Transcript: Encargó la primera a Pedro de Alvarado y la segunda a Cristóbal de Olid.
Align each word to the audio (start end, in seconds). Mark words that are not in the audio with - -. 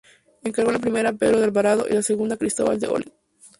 Encargó 0.43 0.71
la 0.71 0.79
primera 0.79 1.09
a 1.09 1.13
Pedro 1.13 1.37
de 1.37 1.43
Alvarado 1.43 1.85
y 1.87 1.93
la 1.93 2.01
segunda 2.01 2.33
a 2.33 2.37
Cristóbal 2.39 2.79
de 2.79 2.87
Olid. 2.87 3.09